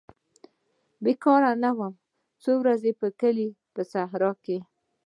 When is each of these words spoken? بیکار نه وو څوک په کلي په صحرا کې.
بیکار 1.03 1.41
نه 1.63 1.71
وو 1.77 1.89
څوک 2.43 2.59
په 2.99 3.07
کلي 3.19 3.47
په 3.73 3.81
صحرا 3.91 4.31
کې. 4.43 4.57